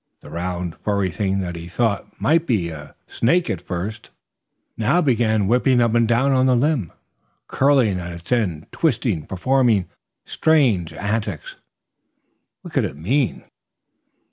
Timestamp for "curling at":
7.45-8.11